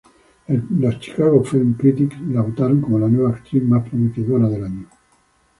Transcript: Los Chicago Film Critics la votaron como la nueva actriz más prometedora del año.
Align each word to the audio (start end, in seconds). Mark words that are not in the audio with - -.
Los 0.47 0.97
Chicago 0.97 1.43
Film 1.43 1.75
Critics 1.77 2.19
la 2.29 2.41
votaron 2.41 2.81
como 2.81 2.97
la 2.97 3.07
nueva 3.07 3.29
actriz 3.35 3.61
más 3.61 3.87
prometedora 3.87 4.49
del 4.49 4.63
año. 4.63 4.87